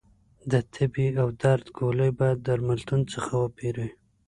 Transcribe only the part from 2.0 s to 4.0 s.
باید درملتون څخه وپېری